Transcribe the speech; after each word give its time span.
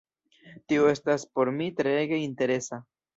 Tio 0.71 0.87
estas 0.93 1.25
por 1.35 1.51
mi 1.57 1.67
treege 1.83 2.19
interesa. 2.23 2.81